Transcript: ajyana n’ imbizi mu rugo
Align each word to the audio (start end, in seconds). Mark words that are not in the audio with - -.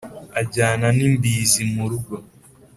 ajyana 0.41 0.87
n’ 0.97 0.99
imbizi 1.07 1.61
mu 1.73 1.83
rugo 1.91 2.15